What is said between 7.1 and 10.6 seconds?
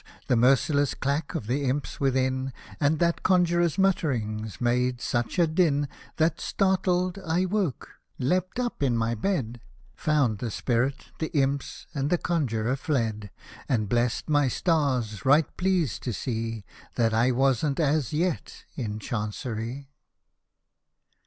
I woke— leaped up in my bed— Found the